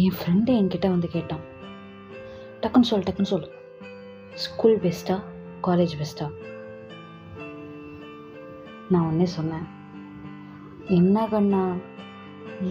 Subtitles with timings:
[0.00, 1.42] என் friend என்கிட்ட வந்து கேட்டான்.
[2.60, 3.48] டக்குன்னு சொல் டக்குன்னு சொல்.
[4.42, 5.16] ஸ்கூல் பெஸ்ட்டா
[5.66, 6.26] காலேஜ் பெஸ்ட்டா
[8.90, 9.66] நான் உடனே சொன்னேன்.
[10.98, 11.62] என்ன கண்ணா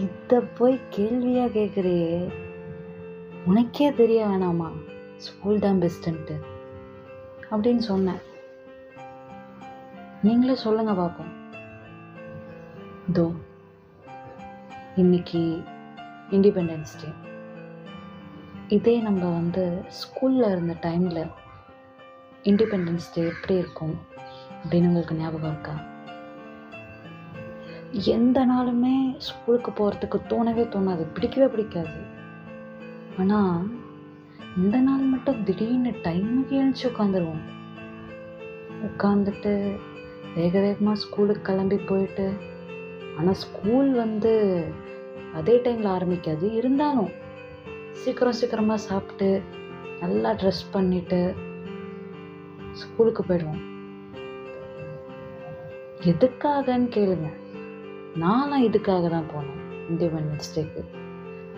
[0.02, 2.16] இதை போய் கேள்வியாக கேட்குறியே
[3.50, 4.70] உனக்கே தெரிய வேணாமா?
[5.26, 6.36] ஸ்கூல் தான் பெஸ்ட்டுன்ட்டு
[7.50, 8.22] அப்படின்னு சொன்னேன்.
[10.26, 11.32] நீங்களே சொல்லுங்கள் பார்ப்போம்
[13.10, 13.26] இதோ
[15.02, 15.42] இன்னைக்கு
[16.36, 17.08] இண்டிபெண்டன்ஸ் டே
[18.68, 21.22] இதே நம்ம வந்து ஸ்கூலில் இருந்த டைமில்
[22.44, 23.94] இண்டிபெண்டன்ஸ் டே எப்படி இருக்கும்
[24.62, 25.74] அப்படின்னு உங்களுக்கு ஞாபகம் இருக்கா?
[28.14, 31.98] எந்த நாளுமே ஸ்கூலுக்கு போகிறதுக்கு தோணவே தோணாது பிடிக்கவே பிடிக்காது.
[33.18, 33.66] ஆனால்
[34.56, 37.44] இந்த நாள் மட்டும் திடீர்னு டைமுக்கு எழுந்துச்சு உட்காந்துருவோம்.
[38.88, 39.52] உட்காந்துட்டு
[40.34, 42.26] வேக வேகமாக ஸ்கூலுக்கு கிளம்பி போயிட்டு
[43.18, 44.32] ஆனால் ஸ்கூல் வந்து
[45.38, 46.46] அதே டைமில் ஆரம்பிக்காது.
[46.58, 47.10] இருந்தாலும்
[48.02, 49.28] சீக்கிரம் சீக்கிரமாக சாப்பிட்டு
[50.02, 51.20] நல்லா ட்ரெஸ் பண்ணிவிட்டு
[52.80, 53.62] ஸ்கூலுக்கு போயிடுவோம்.
[56.12, 57.28] எதுக்காகன்னு கேளுங்க.
[58.24, 60.82] நானும் இதுக்காக தான் போனேன் இண்டிபெண்டன்ஸ் டேக்கு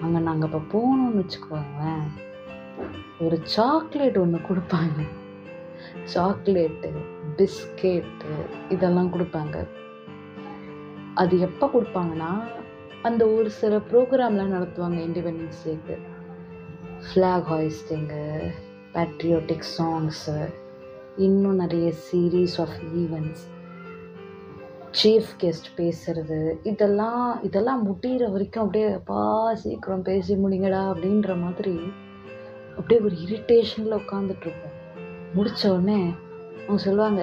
[0.03, 2.07] அங்கே நாங்கள் இப்போ போகணும்னு வச்சுக்கோங்களேன்.
[3.25, 5.01] ஒரு சாக்லேட் ஒன்று கொடுப்பாங்க.
[6.15, 6.91] சாக்லேட்டு
[7.37, 8.33] பிஸ்கெட்டு
[8.75, 9.57] இதெல்லாம் கொடுப்பாங்க.
[11.23, 12.31] அது எப்போ கொடுப்பாங்கன்னா
[13.05, 15.97] அந்த ஒரு சில ப்ரோக்ராம்லாம் நடத்துவாங்க இண்டிபெண்டன்ஸ் டேக்கு
[17.07, 18.23] ஃப்ளாக் ஹாய்ஸ்டிங்கு
[18.95, 20.37] பேட்ரியோட்டிக் சாங்ஸு
[21.19, 23.43] இன்னும் நிறைய series of events
[24.93, 29.23] chief guest பேசுறது இதெல்லாம் இதெல்லாம் முடிகிற வரைக்கும் அப்படியே அப்பா
[29.55, 31.77] சீக்கிரம் பேசி முடிங்கடா அப்படின்ற மாதிரி
[32.77, 34.79] அப்படியே ஒரு இரிட்டேஷனில் உட்காந்துட்ருப்போம்
[35.35, 36.01] முடித்த உடனே
[36.59, 37.23] அவங்க சொல்லுவாங்க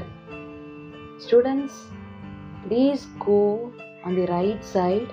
[1.17, 1.79] students
[2.65, 3.39] please go
[4.05, 5.09] on the right side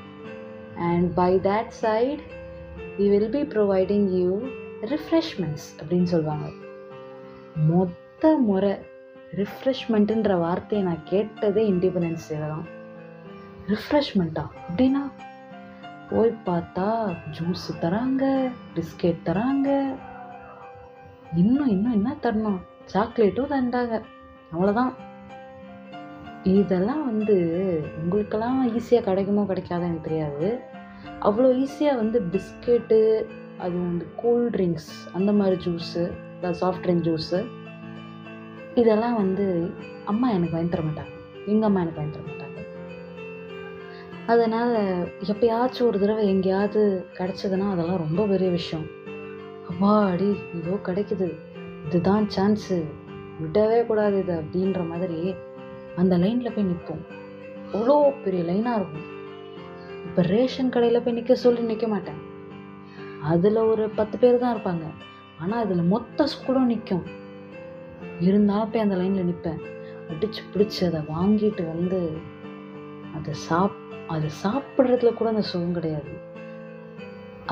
[0.78, 2.20] and by that side
[2.98, 4.48] we will be providing you
[4.80, 6.48] refreshments அப்படின்னு சொல்லுவாங்க.
[7.54, 8.76] மொத்த முறை
[9.36, 12.66] ரிஃப்ரெஷ்மெண்ட்டுன்ற வார்த்தையை நான் கேட்டதே இண்டிபெண்டன்ஸ் டேல தான்.
[13.68, 15.10] ரிஃப்ரெஷ்மெண்ட்டா அப்படின்னா
[16.10, 19.94] போய் பார்த்தா ஜூஸ் தராங்க பிஸ்கெட் தராங்க.
[21.34, 22.60] இன்னும் இன்னும் என்ன தரணும்?
[22.92, 24.02] சாக்லேட்டும் தண்டாங்க
[24.52, 24.92] அவ்வளோதான்
[26.52, 27.36] இதெல்லாம் வந்து
[28.02, 30.48] உங்களுக்கெல்லாம் ஈஸியாக கிடைக்குமோ கிடைக்காதோ எனக்கு தெரியாது.
[31.20, 32.98] அவ்வளோ ஈஸியாக வந்து பிஸ்கெட்டு
[33.58, 36.02] அது வந்து கூல் ட்ரிங்க்ஸ் அந்த மாதிரி ஜூஸு
[36.60, 37.40] சாஃப்ட் ட்ரிங்க் ஜூஸு
[38.74, 39.46] இதெல்லாம் வந்து
[40.04, 41.14] அம்மா எனக்கு வாங்கி தர மாட்டாங்க.
[41.46, 42.60] எங்கள் அம்மா எனக்கு வாங்கி தர மாட்டாங்க.
[44.26, 44.74] அதனால்
[45.32, 46.80] எப்பயாச்சும் ஒரு தடவை எங்கேயாவது
[47.18, 48.86] கிடச்சதுன்னா அதெல்லாம் ரொம்ப பெரிய விஷயம்.
[49.70, 51.28] அப்பாடி இதோ கிடைக்குது.
[51.86, 52.78] இதுதான் சான்ஸு
[53.42, 55.18] விடவே கூடாது இது அப்படின்ற மாதிரி
[56.00, 57.04] அந்த லைனில் போய் நிற்போம்
[57.72, 59.06] அவ்வளோ பெரிய லைனாக இருக்கும்.
[60.06, 62.20] இப்போ ரேஷன் கடையில் போய் நிற்க சொல்லி நிற்க மாட்டேன்.
[63.32, 64.86] அதில் ஒரு பத்து பேர் தான் இருப்பாங்க.
[65.42, 67.04] ஆனால் அதில் மொத்த ஸ்கூலும் நிற்கும்
[68.26, 69.60] இருந்தாலும் போய் அந்த லைனில் நிற்பேன்
[70.12, 72.00] அடித்து பிடிச்சி அதை வாங்கிட்டு வந்து
[73.16, 73.76] அதை சாப்
[74.14, 76.12] அதை சாப்பிட்றதுல கூட அந்த சுகம் கிடையாது.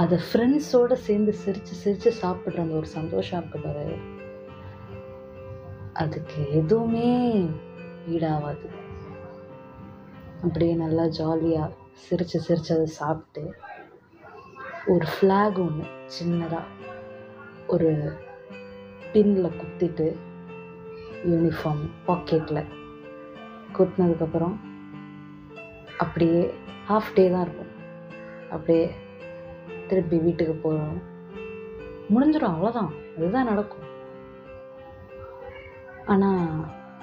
[0.03, 3.87] அதை ஃப்ரெண்ட்ஸோடு சேர்ந்து சிரித்து சிரித்து சாப்பிட்ற அந்த ஒரு சந்தோஷம் இருக்கு பாரு.
[6.03, 7.11] அதுக்கு எதுவுமே
[8.15, 8.69] ஈடாகாது.
[10.45, 11.75] அப்படியே நல்லா ஜாலியாக
[12.05, 13.43] சிரித்து சிரித்து அதை சாப்பிட்டு
[14.93, 15.85] ஒரு ஃப்ளாக் ஒன்று
[16.17, 16.75] சின்னதாக
[17.75, 17.91] ஒரு
[19.13, 20.07] பின்னில் குத்திட்டு
[21.31, 22.71] யூனிஃபார்ம் பாக்கெட்டில்
[23.77, 24.57] குத்தினதுக்கப்புறம்
[26.05, 26.43] அப்படியே
[26.89, 27.73] ஹாஃப் டே தான் இருக்கும்.
[28.55, 28.85] அப்படியே
[29.89, 30.99] திருப்பி வீட்டுக்கு போகிறோம்
[32.15, 33.87] முடிஞ்சிடும் அவ்வளோதான் அதுதான் நடக்கும்.
[36.13, 36.51] ஆனால்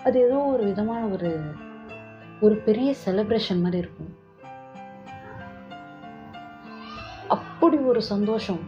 [0.03, 1.30] அது ஏதோ ஒரு விதமான ஒரு
[2.41, 4.16] ஒரு பெரிய செலிப்ரேஷன் மாதிரி இருக்கும்.
[7.28, 8.59] அப்படி ஒரு சந்தோஷம்.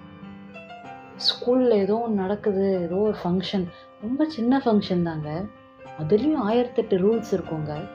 [1.26, 3.66] ஸ்கூலில் ஏதோ ஒன்று நடக்குது ஏதோ ஒரு ஃபங்க்ஷன்
[4.02, 5.46] ரொம்ப சின்ன ஃபங்க்ஷன் தாங்க.
[6.00, 7.90] அதுலேயும் ஆயிரத்தெட்டு ரூல்ஸ் இருக்குங்க.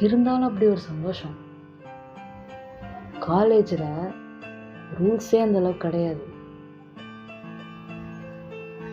[0.00, 1.36] இருந்தாலும் அப்படி ஒரு சந்தோஷம்.
[3.18, 3.88] காலேஜில்
[5.00, 6.24] ரூல்ஸே அந்த அளவுக்கு கிடையாது.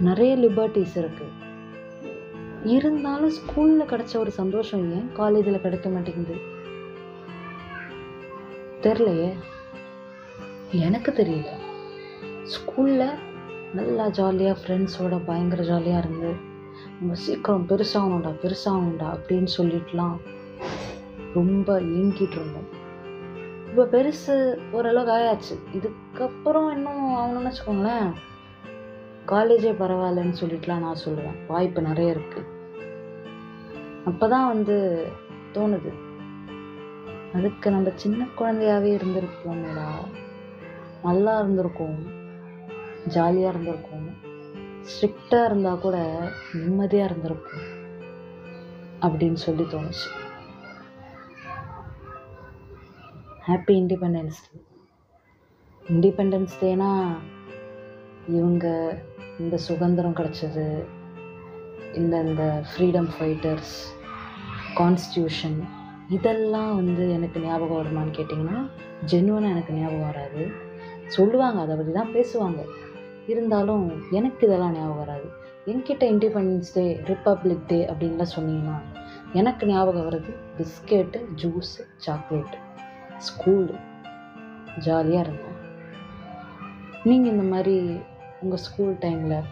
[0.02, 1.41] நிறைய லிபர்ட்டிஸ் இருக்குது
[2.64, 5.12] இருந்தாலும் ஸ்கூலில் கிடச்ச ஒரு சந்தோஷம் ஏன்?
[5.14, 6.36] காலேஜில் கிடைக்க மாட்டேங்குது.
[8.82, 9.34] தெரிலையே
[10.72, 11.48] எனக்கு தெரியல.
[12.44, 13.14] ஸ்கூலில்
[13.74, 16.36] நல்லா ஜாலியாக ஃப்ரெண்ட்ஸோட பயங்கர ஜாலியாக இருந்து
[17.00, 20.18] நம்ம சீக்கிரம் பெருசாகணும்டா பெருசாகணும்டா அப்படின்னு சொல்லிட்டுலாம்
[21.34, 22.80] ரொம்ப ஏங்கிட்டு இருந்தோம்.
[23.68, 25.78] இப்போ பெருசு ஓரளவுக்கு ஆயாச்சு.
[25.78, 28.14] இதுக்கப்புறம் இன்னும் ஆகணும்னு வச்சுக்கோங்களேன்.
[29.32, 31.38] காலேஜே பரவாயில்லன்னு சொல்லிட்டுலாம் நான் சொல்லுவேன்.
[31.48, 32.50] வாய்ப்பு நிறைய இருக்குது
[34.06, 35.08] அப்போ தான் வந்து
[35.54, 35.92] தோணுது.
[37.34, 39.90] அதுக்கு நம்ம சின்ன குழந்தையாவே இருந்திருப்போமேடா.
[41.04, 42.00] நல்லா இருந்திருக்கும்.
[43.08, 44.08] ஜாலியாக இருந்திருக்கும்.
[44.90, 45.98] ஸ்ட்ரிக்டாக இருந்தால் கூட
[46.54, 47.66] நிம்மதியாக இருந்திருக்கும்.
[49.02, 50.10] அப்படின்னு சொல்லி தோணுச்சு.
[53.48, 54.58] ஹாப்பி இண்டிபெண்டன்ஸ் டே
[55.94, 56.92] இண்டிபெண்டன்ஸ் டேனா
[58.28, 58.66] இவங்க
[59.42, 60.66] இந்த சுதந்திரம் கிடச்சது
[62.00, 63.76] இந்த இந்த ஃப்ரீடம் ஃபைட்டர்ஸ்
[64.80, 65.58] கான்ஸ்டியூஷன்
[66.16, 68.60] இதெல்லாம் வந்து எனக்கு ஞாபகம் வருமான்னு கேட்டிங்கன்னா
[69.12, 70.44] ஜென்வனாக எனக்கு ஞாபகம் வராது.
[71.16, 72.62] சொல்லுவாங்க அதை பற்றி தான் பேசுவாங்க.
[73.32, 73.86] இருந்தாலும்
[74.20, 75.28] எனக்கு இதெல்லாம் ஞாபகம் வராது.
[75.72, 78.78] என்கிட்ட இண்டிபெண்டன்ஸ் டே ரிப்பப்ளிக் டே அப்படின்லாம் சொன்னீங்கன்னா
[79.40, 82.60] எனக்கு ஞாபகம் வர்றது பிஸ்கெட்டு ஜூஸு சாக்லேட்டு
[83.28, 83.76] ஸ்கூலு
[84.86, 85.58] ஜாலியாக இருந்தேன்.
[87.10, 87.76] நீங்கள் இந்த மாதிரி
[88.42, 89.48] உங்கள் ஸ்கூல் டைமில்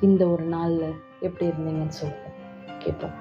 [0.00, 0.90] இந்த ஒரு நாளில்
[1.20, 2.36] எப்படி இருந்தீங்கன்னு சொல்லுங்கள்
[2.78, 3.16] கேட்போம்